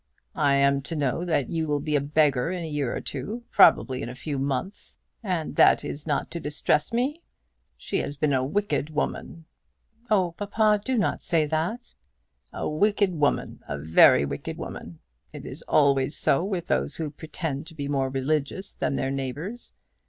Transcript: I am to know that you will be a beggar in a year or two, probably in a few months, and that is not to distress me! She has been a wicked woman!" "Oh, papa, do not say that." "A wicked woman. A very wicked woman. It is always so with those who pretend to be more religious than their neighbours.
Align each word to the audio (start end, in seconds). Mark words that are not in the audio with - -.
I 0.41 0.55
am 0.55 0.81
to 0.89 0.95
know 0.95 1.23
that 1.25 1.49
you 1.51 1.67
will 1.67 1.79
be 1.79 1.95
a 1.95 2.01
beggar 2.01 2.49
in 2.51 2.63
a 2.63 2.67
year 2.67 2.95
or 2.95 3.01
two, 3.01 3.43
probably 3.51 4.01
in 4.01 4.09
a 4.09 4.15
few 4.15 4.39
months, 4.39 4.95
and 5.21 5.55
that 5.57 5.85
is 5.85 6.07
not 6.07 6.31
to 6.31 6.39
distress 6.39 6.91
me! 6.91 7.21
She 7.77 7.99
has 7.99 8.17
been 8.17 8.33
a 8.33 8.43
wicked 8.43 8.89
woman!" 8.89 9.45
"Oh, 10.09 10.31
papa, 10.31 10.81
do 10.83 10.97
not 10.97 11.21
say 11.21 11.45
that." 11.45 11.93
"A 12.51 12.67
wicked 12.67 13.13
woman. 13.13 13.59
A 13.67 13.77
very 13.77 14.25
wicked 14.25 14.57
woman. 14.57 14.97
It 15.33 15.45
is 15.45 15.61
always 15.67 16.17
so 16.17 16.43
with 16.43 16.65
those 16.65 16.95
who 16.97 17.11
pretend 17.11 17.67
to 17.67 17.75
be 17.75 17.87
more 17.87 18.09
religious 18.09 18.73
than 18.73 18.95
their 18.95 19.11
neighbours. 19.11 19.71